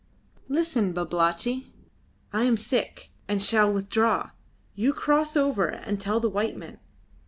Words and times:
"Listen, 0.47 0.93
Babalatchi: 0.93 1.75
I 2.33 2.45
am 2.45 2.57
sick, 2.57 3.11
and 3.27 3.43
shall 3.43 3.71
withdraw; 3.71 4.31
you 4.73 4.93
cross 4.93 5.37
over 5.37 5.67
and 5.67 6.01
tell 6.01 6.19
the 6.19 6.27
white 6.27 6.57
men." 6.57 6.79